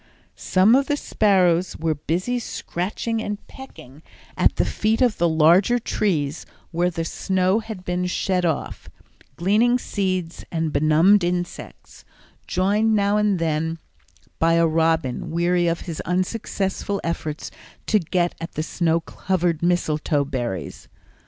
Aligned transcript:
Some 0.35 0.73
of 0.73 0.87
the 0.87 0.97
sparrows 0.97 1.77
were 1.77 1.93
busy 1.93 2.39
scratching 2.39 3.21
and 3.21 3.37
pecking 3.45 4.01
at 4.35 4.55
the 4.55 4.65
feet 4.65 4.99
of 4.99 5.19
the 5.19 5.29
larger 5.29 5.77
trees 5.77 6.43
where 6.71 6.89
the 6.89 7.05
snow 7.05 7.59
had 7.59 7.85
been 7.85 8.07
shed 8.07 8.43
off, 8.43 8.89
gleaning 9.35 9.77
seeds 9.77 10.43
and 10.51 10.73
benumbed 10.73 11.23
insects, 11.23 12.03
joined 12.47 12.95
now 12.95 13.17
and 13.17 13.37
then 13.37 13.77
by 14.39 14.53
a 14.53 14.65
robin 14.65 15.29
weary 15.29 15.67
of 15.67 15.81
his 15.81 16.01
unsuccessful 16.01 16.99
efforts 17.03 17.51
to 17.85 17.99
get 17.99 18.33
at 18.41 18.53
the 18.53 18.63
snow 18.63 19.01
covered 19.01 19.61
mistletoe 19.61 20.25
berries. 20.25 20.87